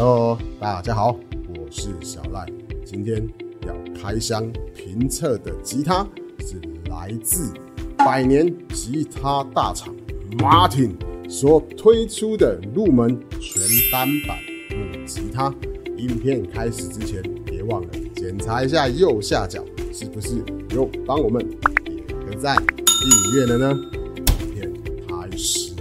[0.00, 1.14] 喽大家好，
[1.58, 2.46] 我是小赖。
[2.86, 3.22] 今天
[3.66, 6.08] 要开箱评测的吉他
[6.38, 6.58] 是
[6.88, 7.52] 来自
[7.98, 9.94] 百年吉他大厂
[10.38, 10.92] Martin
[11.28, 14.38] 所推出的入门全单板
[14.70, 15.54] 木吉他。
[15.98, 19.62] 影片开始之前，别忘了检查一下右下角
[19.92, 21.46] 是不是有帮我们
[21.84, 23.78] 点个赞、订阅了呢？
[24.16, 24.24] 影
[24.54, 24.72] 片
[25.06, 25.74] 开始。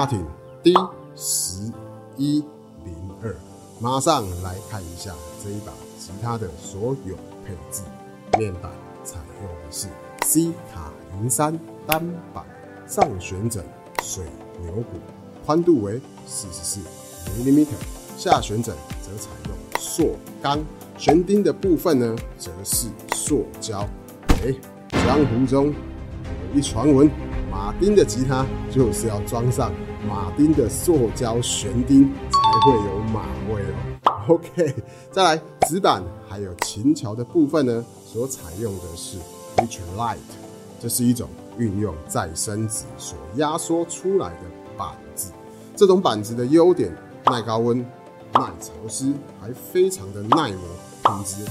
[0.00, 0.24] 马丁
[0.62, 0.74] D
[1.14, 1.70] 十
[2.16, 2.42] 一
[2.86, 3.36] 零二，
[3.78, 5.12] 马上来看一下
[5.44, 7.14] 这一把吉他的所有
[7.44, 7.82] 配置。
[8.38, 8.72] 面板
[9.04, 9.88] 采用的是
[10.24, 12.42] C 卡银山单板，
[12.86, 13.62] 上旋枕
[14.02, 14.24] 水
[14.62, 14.98] 牛骨，
[15.44, 16.80] 宽度为四十四
[17.36, 17.66] mm，
[18.16, 20.58] 下旋枕则采用塑钢，
[20.96, 23.86] 旋钉的部分呢则是塑胶。
[24.46, 24.54] 哎，
[25.04, 27.10] 江湖中有一传闻。
[27.50, 29.72] 马丁的吉他就是要装上
[30.08, 34.12] 马丁的塑胶悬钉，才会有马味哦。
[34.28, 34.74] OK，
[35.12, 39.18] 再来纸板还有琴桥的部分呢，所采用的是
[39.56, 40.16] Future Light，
[40.80, 41.28] 这是一种
[41.58, 44.42] 运用再生纸所压缩出来的
[44.76, 45.32] 板子。
[45.76, 46.90] 这种板子的优点，
[47.26, 47.80] 耐高温、
[48.32, 50.60] 耐潮湿，还非常的耐磨，
[51.04, 51.48] 品质也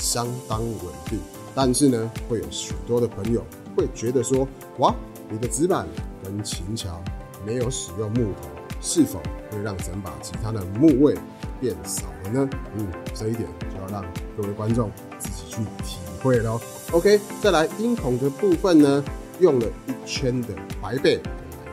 [0.00, 1.18] 相当稳定。
[1.54, 3.42] 但是呢，会有许多的朋友
[3.74, 4.46] 会觉得说，
[4.78, 4.94] 哇。
[5.28, 5.88] 你的纸板
[6.22, 7.02] 跟琴桥
[7.44, 8.48] 没有使用木头，
[8.80, 9.20] 是否
[9.50, 11.16] 会让整把吉他的木味
[11.60, 12.48] 变少了呢？
[12.76, 14.04] 嗯，这一点就要让
[14.36, 16.60] 各位观众自己去体会喽。
[16.92, 19.04] OK，再来音孔的部分呢，
[19.40, 20.48] 用了一圈的
[20.80, 21.22] 白贝来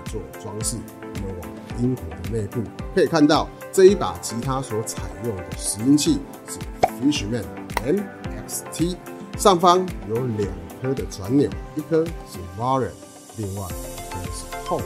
[0.06, 0.78] 做装饰。
[1.02, 1.50] 我们往
[1.82, 2.62] 音孔的内部
[2.96, 7.44] 可以看到，这一把吉他所采用的拾音器是 Fishman
[7.86, 8.96] MXT，
[9.38, 10.50] 上方有两
[10.82, 12.92] 颗的转钮，一颗是 Warren。
[13.38, 14.84] 另外一颗是 Tone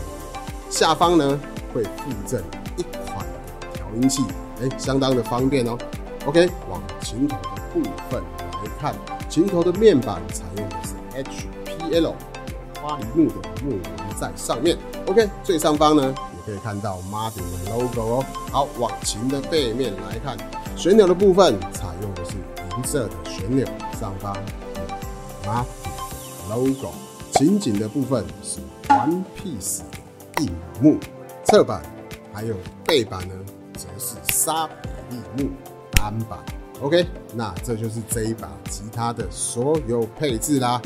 [0.78, 1.40] 下方呢
[1.74, 2.40] 会附赠
[2.76, 3.26] 一款
[3.74, 4.22] 调音器，
[4.62, 5.76] 哎，相当的方便哦。
[6.28, 7.82] OK，往琴头的部
[8.12, 8.94] 分来看，
[9.28, 10.94] 琴头的面板采用的是
[11.24, 12.14] HPL
[12.80, 13.82] 花梨木的木纹
[14.22, 14.78] 在上面。
[15.08, 18.26] OK，最上方呢也可以看到 Martin 的 logo 哦。
[18.52, 20.38] 好，往琴的背面来看，
[20.76, 22.34] 旋钮的部分采用的是
[22.78, 23.66] 银色的旋钮，
[24.00, 24.32] 上方
[24.76, 25.66] 有 Martin
[26.52, 26.94] logo。
[27.32, 28.60] 琴颈的部分是
[28.90, 29.86] One Piece 的
[30.40, 30.50] 硬
[30.82, 30.98] 木
[31.44, 31.82] 侧板，
[32.34, 32.56] 还有
[32.86, 33.34] 背板呢，
[33.74, 35.50] 则是沙比利木
[35.92, 36.40] 单板。
[36.82, 40.82] OK，那这就是这一把吉他的所有配置啦。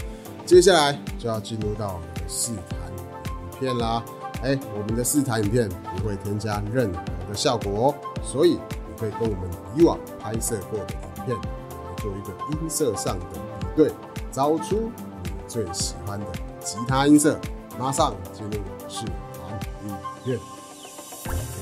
[0.45, 4.03] 接下来就要进入到我们的试弹影片啦。
[4.41, 13.25] 哎，我们的试弹影片不会添加任何的效果哦，所以你可以跟我们以往拍摄过的影片来做一个音色上的
[13.59, 13.91] 比对，
[14.31, 14.91] 找出
[15.23, 15.31] 你。
[15.51, 16.25] 最喜欢的
[16.61, 17.38] 吉他音色，
[17.78, 18.53] 马上进入
[18.88, 19.03] 试
[19.51, 20.39] 弹影片。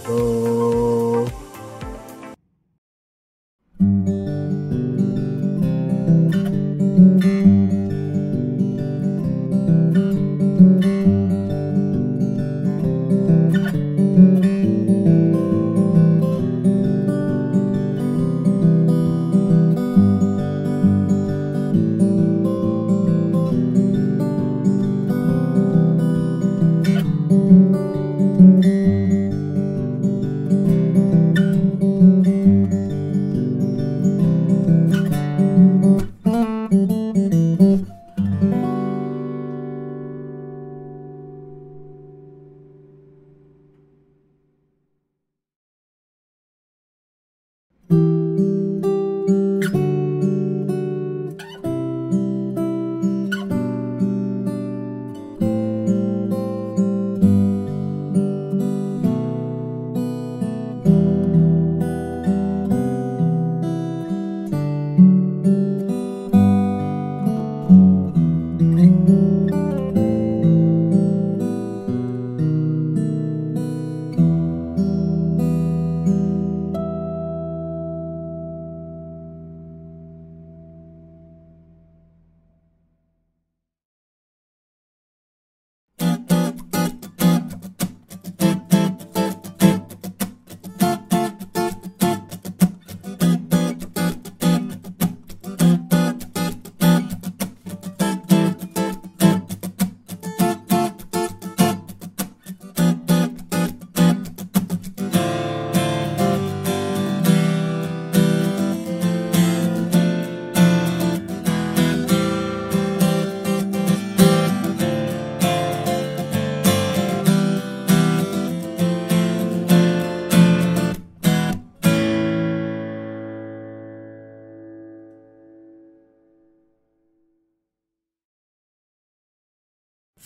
[0.05, 1.48] Go。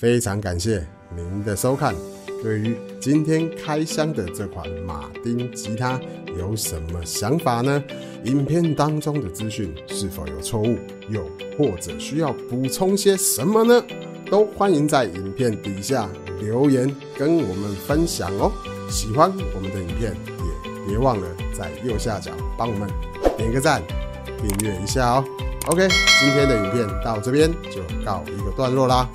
[0.03, 0.85] 非常感谢
[1.15, 1.95] 您的收看。
[2.43, 5.97] 对于今天开箱的这款马丁吉他
[6.37, 7.81] 有什么想法呢？
[8.25, 10.77] 影片当中的资讯是否有错误，
[11.07, 11.25] 又
[11.57, 13.81] 或者需要补充些什么呢？
[14.29, 16.09] 都欢迎在影片底下
[16.41, 18.51] 留言跟我们分享哦。
[18.89, 21.25] 喜欢我们的影片，也别忘了
[21.57, 22.89] 在右下角帮我们
[23.37, 23.81] 点个赞、
[24.25, 25.23] 订阅一下哦。
[25.67, 25.87] OK，
[26.19, 29.09] 今天的影片到这边就告一个段落啦，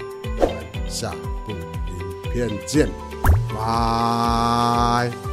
[0.88, 1.14] 下
[1.44, 2.88] 部影片见。
[3.54, 5.27] 拜。